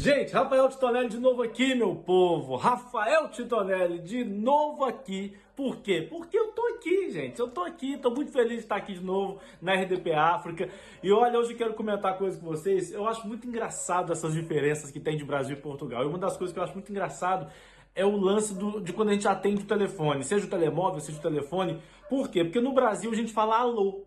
[0.00, 2.56] Gente, Rafael Titonelli de novo aqui, meu povo.
[2.56, 5.36] Rafael Titonelli de novo aqui.
[5.54, 6.06] Por quê?
[6.08, 7.38] Porque eu tô aqui, gente.
[7.38, 10.70] Eu tô aqui, tô muito feliz de estar aqui de novo na RDP África.
[11.02, 12.90] E olha, hoje eu quero comentar coisas com vocês.
[12.90, 16.02] Eu acho muito engraçado essas diferenças que tem de Brasil e Portugal.
[16.02, 17.52] E uma das coisas que eu acho muito engraçado
[17.94, 21.18] é o lance do, de quando a gente atende o telefone, seja o telemóvel, seja
[21.18, 21.78] o telefone.
[22.08, 22.42] Por quê?
[22.42, 24.06] Porque no Brasil a gente fala alô.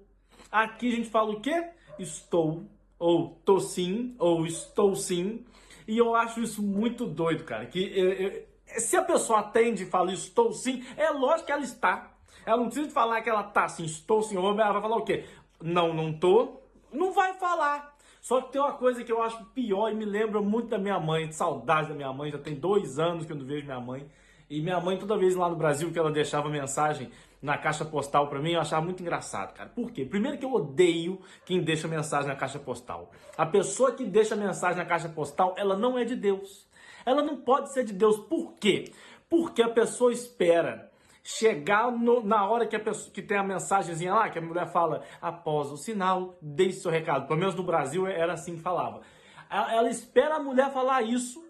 [0.52, 1.70] Aqui a gente fala o quê?
[2.00, 2.64] Estou,
[2.98, 5.45] ou tô sim, ou estou sim.
[5.88, 7.66] E eu acho isso muito doido, cara.
[7.66, 8.44] Que eu, eu,
[8.80, 12.12] se a pessoa atende e fala estou sim, é lógico que ela está.
[12.46, 14.38] Ela não precisa falar que ela tá assim, estou sim.
[14.38, 15.26] Ou ela vai falar o quê?
[15.62, 16.59] Não, não tô.
[16.92, 17.94] Não vai falar.
[18.22, 21.00] Só que tem uma coisa que eu acho pior e me lembra muito da minha
[21.00, 22.31] mãe, de saudade da minha mãe.
[22.31, 24.09] Já tem dois anos que eu não vejo minha mãe.
[24.53, 27.09] E minha mãe, toda vez lá no Brasil que ela deixava mensagem
[27.41, 29.67] na caixa postal para mim, eu achava muito engraçado, cara.
[29.67, 30.05] Por quê?
[30.05, 33.09] Primeiro que eu odeio quem deixa mensagem na caixa postal.
[33.36, 36.67] A pessoa que deixa mensagem na caixa postal, ela não é de Deus.
[37.03, 38.19] Ela não pode ser de Deus.
[38.19, 38.91] Por quê?
[39.28, 40.91] Porque a pessoa espera
[41.23, 44.67] chegar no, na hora que, a pessoa, que tem a mensagenzinha lá, que a mulher
[44.67, 47.25] fala, após o sinal, deixe seu recado.
[47.25, 49.02] Pelo menos no Brasil era assim que falava.
[49.50, 51.44] Ela, ela espera a mulher falar isso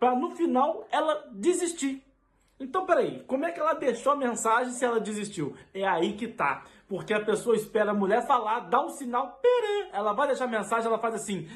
[0.00, 2.09] para no final ela desistir.
[2.60, 5.56] Então, peraí, como é que ela deixou a mensagem se ela desistiu?
[5.72, 6.62] É aí que tá.
[6.86, 10.48] Porque a pessoa espera a mulher falar, dá um sinal, perê, ela vai deixar a
[10.48, 11.48] mensagem, ela faz assim.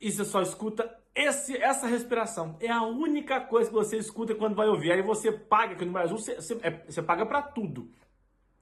[0.00, 2.56] E você só escuta esse, essa respiração.
[2.60, 4.92] É a única coisa que você escuta quando vai ouvir.
[4.92, 7.90] Aí você paga, que no Brasil você, você, é, você paga para tudo.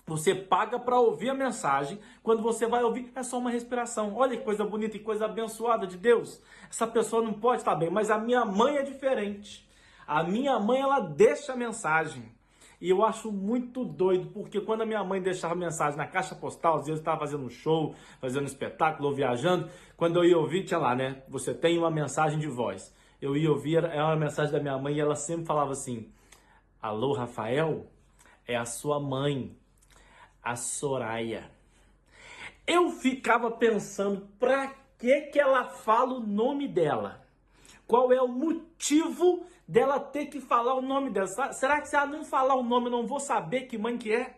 [0.07, 2.01] Você paga para ouvir a mensagem.
[2.23, 4.15] Quando você vai ouvir, é só uma respiração.
[4.17, 6.41] Olha que coisa bonita e coisa abençoada de Deus.
[6.71, 9.66] Essa pessoa não pode estar bem, mas a minha mãe é diferente.
[10.07, 12.37] A minha mãe, ela deixa mensagem.
[12.81, 16.75] E eu acho muito doido, porque quando a minha mãe deixava mensagem na caixa postal,
[16.75, 20.39] às vezes eu estava fazendo um show, fazendo um espetáculo ou viajando, quando eu ia
[20.39, 21.23] ouvir, tinha lá, né?
[21.29, 22.95] Você tem uma mensagem de voz.
[23.21, 26.13] Eu ia ouvir, é uma mensagem da minha mãe e ela sempre falava assim:
[26.81, 27.87] Alô, Rafael?
[28.47, 29.57] É a sua mãe,
[30.43, 31.51] a Soraya.
[32.67, 37.26] Eu ficava pensando, pra que que ela fala o nome dela?
[37.87, 41.27] Qual é o motivo dela ter que falar o nome dela?
[41.53, 44.37] Será que se ela não falar o nome, não vou saber que mãe que é?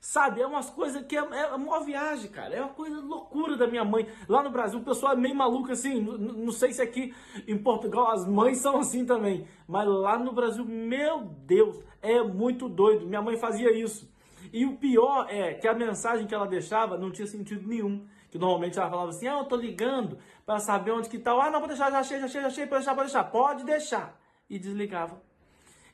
[0.00, 2.54] Sabe, é umas coisas que é, é uma viagem, cara.
[2.54, 4.06] É uma coisa loucura da minha mãe.
[4.28, 6.00] Lá no Brasil, o pessoal é meio maluco assim.
[6.00, 7.12] Não, não sei se aqui
[7.48, 9.46] em Portugal as mães são assim também.
[9.66, 13.06] Mas lá no Brasil, meu Deus, é muito doido.
[13.06, 14.08] Minha mãe fazia isso.
[14.52, 18.38] E o pior é que a mensagem que ela deixava não tinha sentido nenhum que
[18.38, 21.32] normalmente ela falava assim, ah, eu tô ligando para saber onde que tá.
[21.32, 23.64] Ah, não, vou deixar, já achei, já achei, já achei, pode deixar, pode deixar, pode
[23.64, 24.20] deixar.
[24.48, 25.20] E desligava.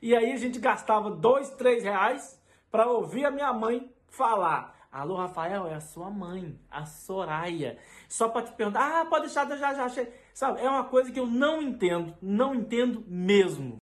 [0.01, 4.75] E aí a gente gastava dois, três reais para ouvir a minha mãe falar.
[4.91, 7.77] Alô, Rafael, é a sua mãe, a Soraya.
[8.07, 10.07] Só para te perguntar, ah, pode deixar, já, já achei.
[10.33, 13.75] Sabe, é uma coisa que eu não entendo, não entendo mesmo.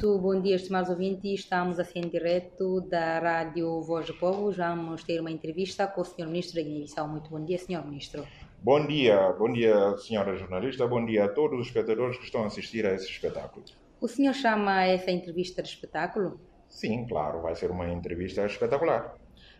[0.00, 1.40] Muito bom dia, estimados ouvintes.
[1.40, 4.52] Estamos assim em direto da Rádio Voz do Povo.
[4.52, 6.26] Vamos ter uma entrevista com o Sr.
[6.26, 7.08] Ministro da Guiné-Bissau.
[7.08, 7.84] Muito bom dia, Sr.
[7.84, 8.24] Ministro.
[8.62, 10.86] Bom dia, bom dia, senhora jornalista.
[10.86, 13.64] Bom dia a todos os espectadores que estão a assistir a esse espetáculo.
[14.00, 16.40] O senhor chama essa entrevista de espetáculo?
[16.68, 19.16] Sim, claro, vai ser uma entrevista espetacular.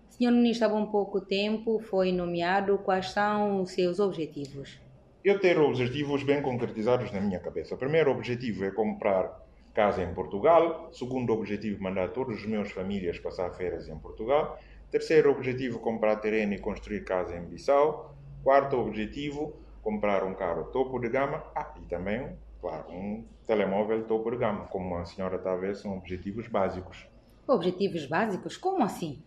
[0.08, 2.78] Senhor Ministro, há bom pouco tempo foi nomeado.
[2.78, 4.80] Quais são os seus objetivos?
[5.24, 7.74] Eu tenho objetivos bem concretizados na minha cabeça.
[7.74, 9.47] O primeiro objetivo é comprar
[9.78, 10.88] casa em Portugal.
[10.92, 14.58] Segundo objetivo, mandar todas as minhas famílias passar férias em Portugal.
[14.90, 18.12] Terceiro objetivo, comprar terreno e construir casa em Bissau.
[18.42, 21.44] Quarto objetivo, comprar um carro topo de gama.
[21.54, 24.64] Ah, e também, claro, um telemóvel topo de gama.
[24.64, 27.06] Como a senhora está a ver, são objetivos básicos.
[27.46, 28.56] Objetivos básicos?
[28.56, 29.22] Como assim?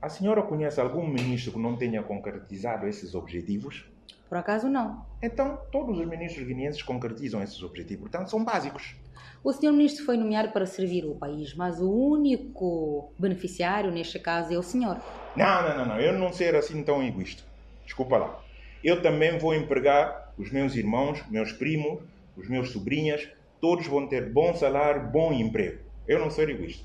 [0.00, 3.84] A senhora conhece algum ministro que não tenha concretizado esses objetivos?
[4.30, 5.04] Por acaso não.
[5.22, 8.96] Então, todos os ministros guineenses concretizam esses objetivos, portanto, são básicos.
[9.42, 14.52] O senhor ministro foi nomeado para servir o país, mas o único beneficiário neste caso
[14.52, 15.00] é o senhor.
[15.36, 16.00] Não, não, não, não.
[16.00, 17.42] Eu não ser assim tão egoísta.
[17.84, 18.40] Desculpa lá.
[18.82, 22.00] Eu também vou empregar os meus irmãos, meus primos,
[22.36, 23.28] os meus sobrinhas,
[23.60, 25.80] todos vão ter bom salário, bom emprego.
[26.06, 26.84] Eu não sou egoísta.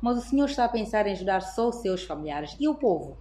[0.00, 3.16] Mas o senhor está a pensar em ajudar só os seus familiares e o povo?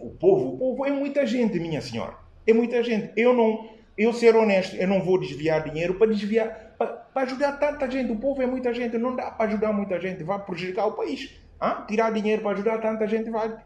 [0.00, 2.16] O povo, o povo é muita gente, minha senhora.
[2.46, 3.12] É muita gente.
[3.16, 7.90] Eu não, eu ser honesto, eu não vou desviar dinheiro para desviar, para, ajudar tanta
[7.90, 8.12] gente.
[8.12, 11.40] O povo é muita gente, não dá para ajudar muita gente, vai prejudicar o país.
[11.88, 13.56] Tirar dinheiro para ajudar tanta gente vai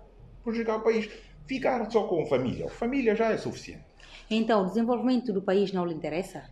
[0.44, 1.08] prejudicar o país.
[1.46, 2.68] Ficar só com família.
[2.68, 3.84] Família já é suficiente.
[4.30, 6.44] Então, o desenvolvimento do país não lhe interessa?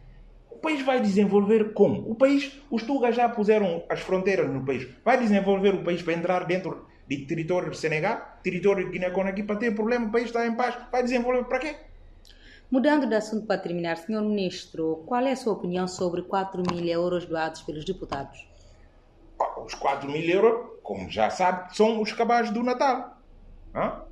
[0.50, 2.10] O país vai desenvolver como?
[2.10, 4.88] O país, os Tugas já puseram as fronteiras no país.
[5.04, 9.56] Vai desenvolver o país para entrar dentro de território do Senegal, território de Guiné-Conakry, para
[9.56, 11.76] ter problema, o país está em paz, vai desenvolver para quê?
[12.70, 16.84] Mudando de assunto para terminar, Senhor Ministro, qual é a sua opinião sobre 4 mil
[16.84, 18.46] euros doados pelos deputados?
[19.64, 23.16] Os 4 mil euros, como já sabe, são os cabazes do Natal.
[23.74, 24.02] Hã?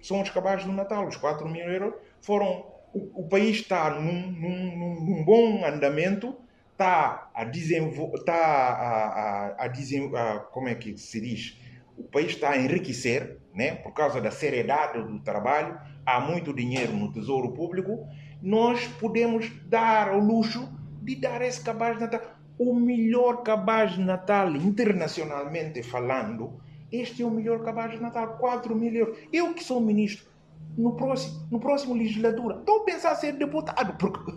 [0.00, 1.06] São os cabazes do Natal.
[1.06, 2.64] Os 4 mil euros foram.
[2.94, 6.34] O, o país está num, num, num, bom andamento,
[6.72, 8.20] está a desenvolver.
[8.20, 11.60] Está a, a, a, a, Como é que se diz?
[11.98, 13.74] O país está a enriquecer, né?
[13.74, 15.78] por causa da seriedade do trabalho,
[16.08, 18.08] há muito dinheiro no Tesouro Público,
[18.40, 20.66] nós podemos dar o luxo
[21.02, 22.22] de dar esse cabaz de Natal.
[22.58, 26.58] O melhor cabaz de Natal, internacionalmente falando,
[26.90, 29.18] este é o melhor cabaz de Natal, 4 mil euros.
[29.30, 30.26] Eu que sou ministro,
[30.78, 34.32] no próximo, no próximo legislatura, estou a pensar ser deputado, porque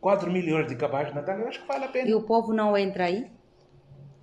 [0.00, 2.08] 4 mil euros de cabaz de Natal, eu acho que vale a pena.
[2.08, 3.30] E o povo não entra aí?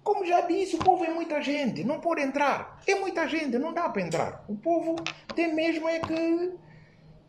[0.03, 2.81] Como já disse, o povo é muita gente, não pode entrar.
[2.87, 4.45] É muita gente, não dá para entrar.
[4.47, 4.95] O povo
[5.35, 6.53] tem mesmo é que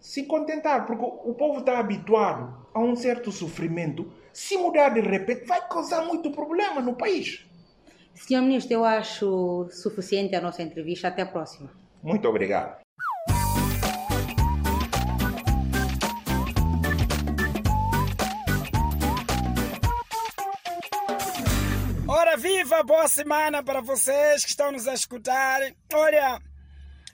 [0.01, 4.11] se contentar, porque o povo está habituado a um certo sofrimento.
[4.33, 7.47] Se mudar de repente, vai causar muito problema no país.
[8.15, 11.09] Senhor Ministro, eu acho suficiente a nossa entrevista.
[11.09, 11.71] Até a próxima.
[12.03, 12.82] Muito obrigado.
[22.43, 22.83] Viva!
[22.83, 25.61] Boa semana para vocês que estão nos a escutar.
[25.95, 26.43] Olha,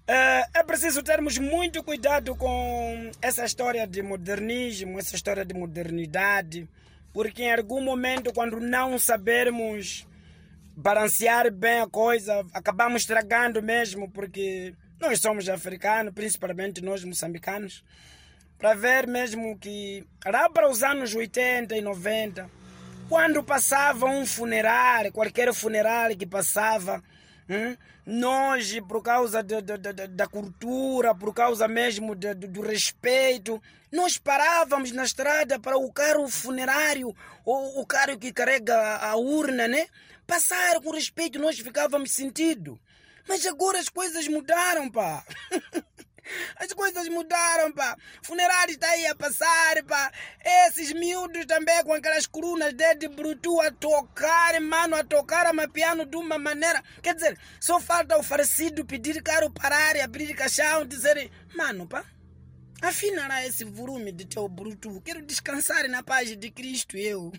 [0.07, 6.67] é, é preciso termos muito cuidado com essa história de modernismo, essa história de modernidade,
[7.13, 10.09] porque em algum momento, quando não sabermos
[10.75, 17.85] balancear bem a coisa, acabamos estragando mesmo, porque nós somos africanos, principalmente nós moçambicanos,
[18.57, 22.58] para ver mesmo que lá para os anos 80 e 90
[23.09, 27.03] quando passava um funerário, qualquer funerário que passava,
[27.49, 34.19] hum, nós, por causa de, de, de, da cultura, por causa mesmo do respeito, nós
[34.19, 37.15] parávamos na estrada para o carro funerário,
[37.45, 39.87] ou o carro que carrega a urna, né?
[40.27, 42.79] Passar com respeito, nós ficávamos sentido.
[43.27, 45.25] Mas agora as coisas mudaram, pá.
[46.57, 47.97] As coisas mudaram, pá.
[48.23, 50.13] Funerário está aí a passar, pá.
[50.67, 56.05] Esses miúdos também com aquelas colunas de brutu a tocar, mano, a tocar a piano
[56.05, 56.83] de uma maneira.
[57.03, 62.05] Quer dizer, só falta o falecido pedir caro parar e abrir caixão, dizer, mano, pá.
[62.81, 65.01] Afinará esse volume de teu bruto.
[65.01, 67.33] Quero descansar na paz de Cristo, eu.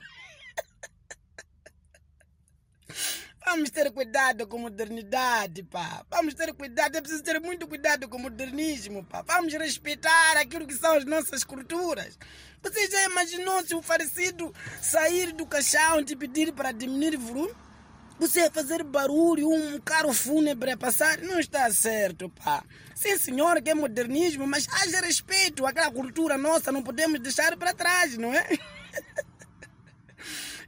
[3.51, 6.05] Vamos ter cuidado com modernidade, pá.
[6.11, 9.23] Vamos ter cuidado, é preciso ter muito cuidado com o modernismo, pá.
[9.23, 12.15] Vamos respeitar aquilo que são as nossas culturas.
[12.61, 17.55] Você já imaginou se o falecido sair do caixão te pedir para diminuir o volume?
[18.19, 22.63] Você fazer barulho, um carro fúnebre a passar, não está certo, pá.
[22.93, 27.73] Sim, senhor, que é modernismo, mas haja respeito àquela cultura nossa, não podemos deixar para
[27.73, 28.47] trás, não é?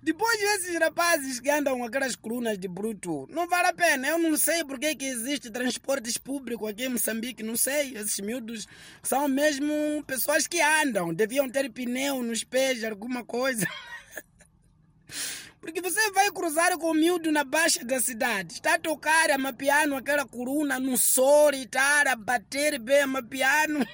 [0.03, 4.07] Depois esses rapazes que andam com aquelas colunas de bruto, não vale a pena.
[4.07, 7.95] Eu não sei porque que existe transportes públicos aqui em Moçambique, não sei.
[7.95, 8.68] Esses miúdos
[9.03, 13.67] são mesmo pessoas que andam, deviam ter pneu nos pés, alguma coisa.
[15.62, 19.38] Porque você vai cruzar com o miúdo na baixa da cidade, está a tocar a
[19.38, 23.86] mapiano aquela coluna no sol e está a bater bem a mapiano.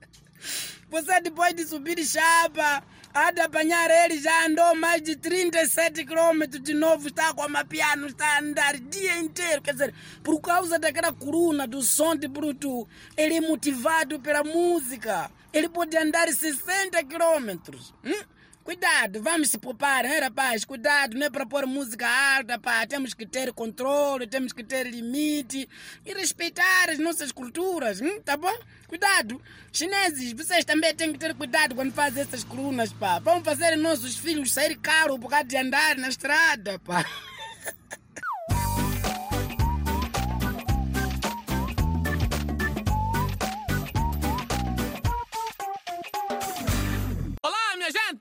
[0.90, 2.84] Você depois de subir chapa,
[4.04, 8.40] ele, já andou mais de 37 quilômetros de novo, está com a mapiano, está a
[8.40, 9.62] andar dia inteiro.
[9.62, 15.30] Quer dizer, por causa daquela coluna do som de bruto, ele é motivado pela música.
[15.52, 17.94] Ele pode andar 60 quilômetros.
[18.04, 18.35] Hum?
[18.66, 20.64] Cuidado, vamos se poupar, rapaz?
[20.64, 22.84] Cuidado, não é para pôr música alta, pá.
[22.84, 25.68] Temos que ter controle, temos que ter limite
[26.04, 28.20] e respeitar as nossas culturas, hein?
[28.24, 28.52] tá bom?
[28.88, 29.40] Cuidado.
[29.72, 33.20] Chineses, vocês também têm que ter cuidado quando fazem essas colunas, pá.
[33.20, 37.06] Vamos fazer nossos filhos sair caro por causa de andar na estrada, pá.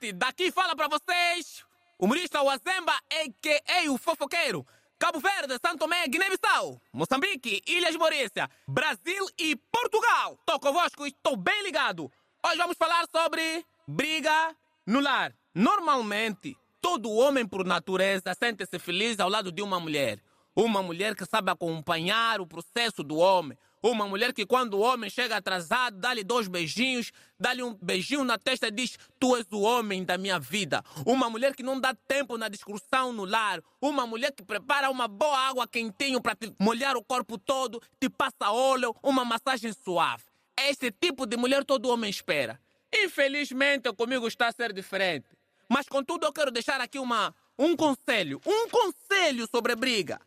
[0.06, 1.64] gente, daqui fala para vocês
[1.98, 3.92] humorista Wazemba, a.k.a.
[3.92, 4.66] o fofoqueiro.
[4.98, 10.38] Cabo Verde, Santo Tomé, Guiné-Bissau, Moçambique, Ilhas Maurícia, Brasil e Portugal.
[10.40, 12.10] Estou convosco e estou bem ligado.
[12.46, 15.34] Hoje vamos falar sobre briga no lar.
[15.54, 20.22] Normalmente, todo homem por natureza sente-se feliz ao lado de uma mulher.
[20.56, 23.58] Uma mulher que sabe acompanhar o processo do homem.
[23.86, 28.36] Uma mulher que quando o homem chega atrasado, dá-lhe dois beijinhos, dá-lhe um beijinho na
[28.36, 30.84] testa e diz: Tu és o homem da minha vida.
[31.06, 33.62] Uma mulher que não dá tempo na discussão no lar.
[33.80, 38.10] Uma mulher que prepara uma boa água quentinho para te molhar o corpo todo, te
[38.10, 40.24] passa óleo, uma massagem suave.
[40.58, 42.60] É esse tipo de mulher todo homem espera.
[42.92, 45.28] Infelizmente, comigo está a ser diferente.
[45.70, 48.42] Mas contudo, eu quero deixar aqui uma, um conselho.
[48.48, 50.20] Um conselho sobre briga.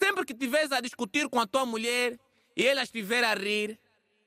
[0.00, 2.16] Sempre que estiveres a discutir com a tua mulher
[2.60, 3.80] e ela estiver a rir,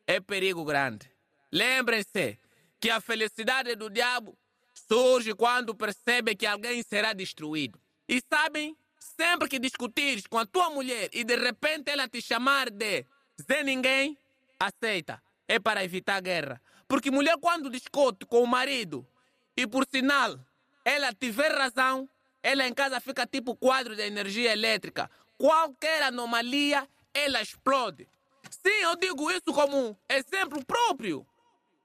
[0.08, 1.08] é perigo grande.
[1.52, 2.40] Lembrem-se
[2.80, 4.36] que a felicidade do diabo
[4.74, 7.80] surge quando percebe que alguém será destruído.
[8.10, 12.72] E sabem, sempre que discutires com a tua mulher e de repente ela te chamar
[12.72, 13.06] de
[13.40, 14.18] Zé Ninguém,
[14.60, 15.22] aceita.
[15.48, 16.60] É para evitar guerra.
[16.88, 19.08] Porque mulher, quando discute com o marido
[19.56, 20.40] e por sinal
[20.84, 22.10] ela tiver razão,
[22.42, 25.08] ela em casa fica tipo quadro de energia elétrica.
[25.38, 28.08] Qualquer anomalia, ela explode.
[28.54, 31.26] Sim, eu digo isso como um exemplo próprio.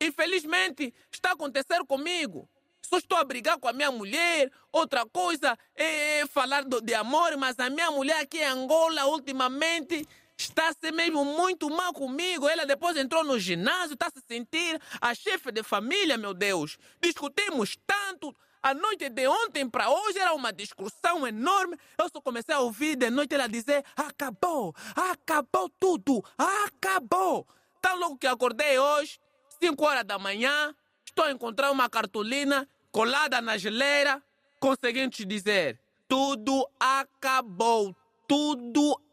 [0.01, 2.49] Infelizmente, está acontecendo comigo.
[2.83, 4.51] Só estou a brigar com a minha mulher.
[4.73, 10.07] Outra coisa é falar de amor, mas a minha mulher aqui em Angola, ultimamente,
[10.39, 12.49] está a ser mesmo muito mal comigo.
[12.49, 16.79] Ela depois entrou no ginásio, está a se sentir a chefe de família, meu Deus.
[17.03, 18.35] Discutimos tanto.
[18.63, 21.77] A noite de ontem para hoje era uma discussão enorme.
[21.99, 27.47] Eu só comecei a ouvir de noite ela dizer: acabou, acabou tudo, acabou.
[27.81, 29.21] Tão logo que acordei hoje,
[29.61, 34.23] 5 horas da manhã, estou a encontrar uma cartolina colada na geleira
[34.59, 35.79] com o seguinte dizer:
[36.09, 37.95] tudo acabou,
[38.27, 39.08] tudo acabou.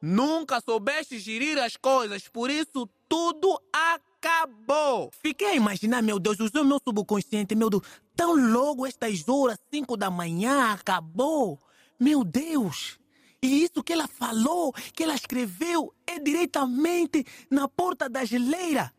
[0.00, 5.10] Nunca soubeste gerir as coisas, por isso tudo acabou.
[5.22, 7.82] Fiquei a imaginar, meu Deus, usou meu subconsciente, meu Deus,
[8.16, 11.60] tão logo estas horas, 5 da manhã, acabou.
[12.00, 12.98] Meu Deus.
[13.40, 18.92] E isso que ela falou, que ela escreveu, é diretamente na porta da geleira.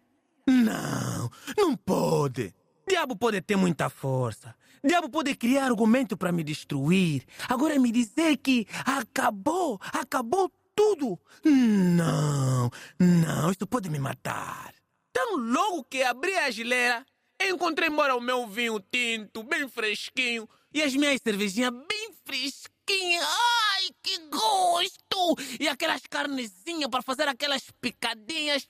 [0.48, 2.54] Não, não pode.
[2.88, 4.56] Diabo pode ter muita força.
[4.84, 7.26] Diabo pode criar argumento para me destruir.
[7.48, 11.20] Agora me dizer que acabou, acabou tudo.
[11.44, 14.74] Não, não, isso pode me matar.
[15.14, 17.06] Tão logo que abri a geleira,
[17.42, 23.26] encontrei embora o meu vinho tinto, bem fresquinho, e as minhas cervejinhas bem fresquinhas.
[23.26, 25.36] Ai, que gosto!
[25.60, 28.68] E aquelas carnezinhas para fazer aquelas picadinhas.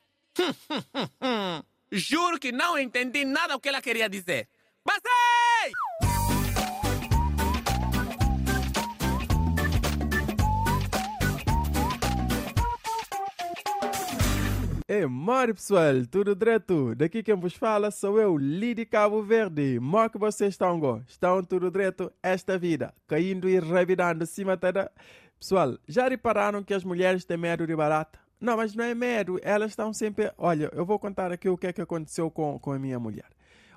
[1.96, 4.50] Juro que não entendi nada o que ela queria dizer.
[4.84, 5.72] Passei!
[14.88, 16.96] É, mori pessoal, tudo direto?
[16.96, 19.80] Daqui quem vos fala sou eu, Lidi Cabo Verde.
[19.80, 21.00] Mó que vocês estão, go?
[21.08, 24.90] estão tudo direto esta vida, caindo e revirando cima da...
[25.40, 28.23] Pessoal, já repararam que as mulheres têm medo de barata?
[28.44, 30.30] Não, mas não é medo, elas estão sempre...
[30.38, 33.30] Olha, eu vou contar aqui o que é que aconteceu com, com a minha mulher.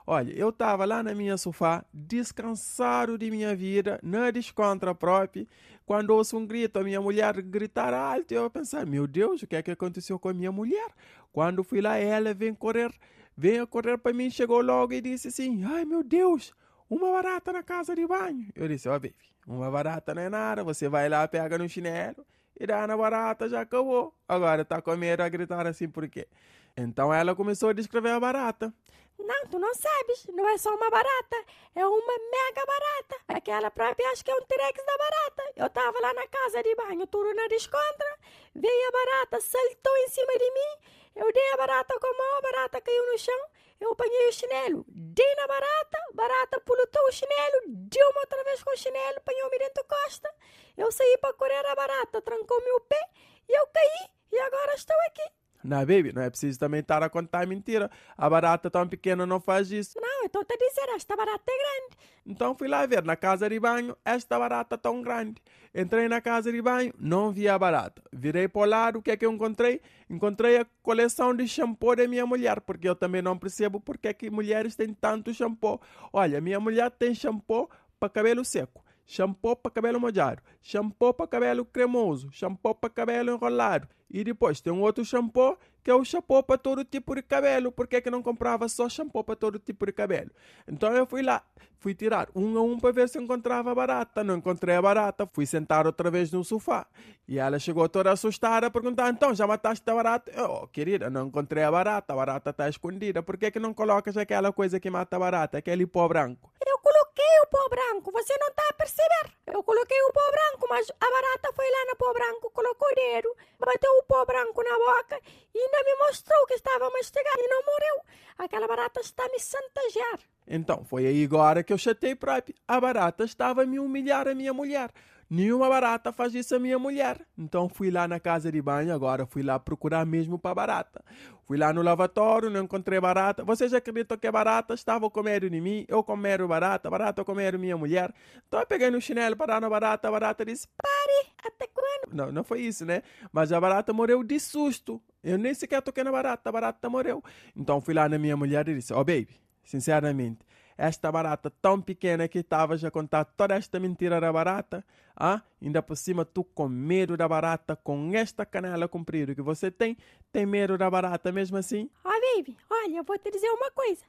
[0.05, 5.47] Olha, eu estava lá na minha sofá, descansado de minha vida, na descontra própria,
[5.87, 9.55] quando ouço um grito, a minha mulher gritar alto, eu pensar, meu Deus, o que
[9.55, 10.89] é que aconteceu com a minha mulher?
[11.33, 12.93] Quando fui lá, ela vem correr,
[13.37, 16.53] vem correr para mim, chegou logo e disse assim, ai meu Deus,
[16.91, 18.49] uma barata na casa de banho.
[18.53, 19.15] Eu disse, ó oh, baby,
[19.47, 22.27] uma barata não é nada, você vai lá, pega no chinelo
[22.65, 24.15] dá na barata, já acabou.
[24.29, 26.29] Agora tá com medo a gritar assim por quê?
[26.77, 28.73] Então ela começou a descrever a barata.
[29.19, 30.27] Não, tu não sabes.
[30.29, 31.37] Não é só uma barata.
[31.75, 33.17] É uma mega barata.
[33.29, 35.53] Aquela própria acho que é um T-Rex da barata.
[35.57, 38.19] Eu tava lá na casa de banho, tudo na descontra.
[38.55, 40.97] Veio a barata, saltou em cima de mim.
[41.17, 43.41] Eu dei a barata com a mão, a barata caiu no chão.
[43.81, 48.71] Eu apanhei o chinelo, dei na barata, barata pulutou o chinelo, deu-me outra vez com
[48.71, 50.35] o chinelo, apanhou-me dentro da costa.
[50.77, 53.01] Eu saí para correr a barata, trancou-me o pé
[53.49, 55.23] e eu caí e agora estou aqui.
[55.67, 57.91] Não, baby, não é preciso também estar a contar mentira.
[58.17, 59.99] A barata tão pequena não faz isso.
[60.01, 61.97] Não, eu estou a dizer, esta barata é grande.
[62.25, 65.43] Então fui lá ver na casa de banho, esta barata tão grande.
[65.75, 68.01] Entrei na casa de banho, não vi a barata.
[68.13, 69.81] Virei para o lado, o que é que eu encontrei?
[70.09, 74.15] Encontrei a coleção de shampoo da minha mulher, porque eu também não percebo porque é
[74.15, 75.81] que mulheres têm tanto shampoo.
[76.13, 77.69] Olha, minha mulher tem shampoo
[77.99, 83.89] para cabelo seco shampoo para cabelo molhado, shampoo para cabelo cremoso, shampoo para cabelo enrolado.
[84.11, 87.71] E depois tem um outro shampoo que é o shampoo para todo tipo de cabelo.
[87.71, 90.31] Por que, que não comprava só shampoo para todo tipo de cabelo?
[90.67, 91.43] Então eu fui lá,
[91.79, 94.25] fui tirar um a um para ver se encontrava barata.
[94.25, 96.87] Não encontrei a barata, fui sentar outra vez no sofá.
[97.29, 100.33] E ela chegou toda assustada a perguntar: então já mataste a barata?
[100.43, 103.23] Oh, querida, não encontrei a barata, a barata está escondida.
[103.23, 106.51] Por que, que não colocas aquela coisa que mata a barata, aquele pó branco?
[106.67, 106.79] Eu
[107.17, 109.33] coloquei o pó branco, você não está a perceber.
[109.47, 112.95] Eu coloquei o pó branco, mas a barata foi lá no pó branco, colocou o
[112.95, 115.19] dedo, bateu o pó branco na boca
[115.55, 118.05] e ainda me mostrou que estava a mastigar e não morreu.
[118.39, 120.21] Aquela barata está me chantagear.
[120.47, 122.55] Então, foi aí agora que eu chatei próprio.
[122.69, 124.91] A barata estava a me humilhar a minha mulher.
[125.29, 127.21] Nenhuma barata faz isso a minha mulher.
[127.37, 131.05] Então fui lá na casa de banho, agora fui lá procurar mesmo para barata.
[131.45, 133.45] Fui lá no lavatório, não encontrei barata.
[133.45, 135.85] Vocês acreditam que a barata estava comendo de mim?
[135.89, 138.13] Eu comer barata, barata comer minha mulher.
[138.47, 141.87] Então eu peguei no chinelo para dar na barata, a barata disse, Pare, até quando?
[142.13, 143.03] não, não foi isso, né?
[143.33, 145.01] Mas a barata morreu de susto.
[145.23, 147.23] Eu nem sequer toquei na barata, a barata morreu.
[147.55, 150.39] Então fui lá na minha mulher e disse: oh, baby, sinceramente,
[150.77, 154.85] esta barata tão pequena que estavas a contar toda esta mentira da barata,
[155.17, 159.71] ah, ainda por cima tu com medo da barata, com esta canela comprida que você
[159.71, 159.97] tem,
[160.33, 161.91] tem medo da barata mesmo assim?
[162.05, 164.05] Ó, baby, olha, eu vou te dizer uma coisa.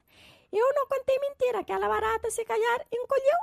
[0.52, 3.38] Eu não contei mentira, aquela barata se calhar encolheu.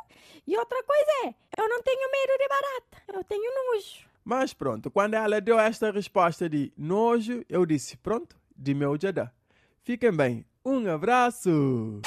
[0.46, 4.06] E outra coisa é, eu não tenho medo de barata, eu tenho nojo.
[4.24, 9.32] Mas pronto, quando ela deu esta resposta de nojo, eu disse: pronto, de meu jada.
[9.82, 12.00] Fiquem bem, um abraço!